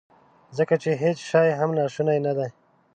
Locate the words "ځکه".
0.57-0.75